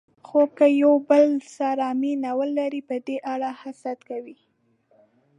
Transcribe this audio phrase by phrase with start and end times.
[0.27, 1.25] خو که یو له بل
[1.57, 4.37] سره مینه ولري، په دې اړه حسد کوي.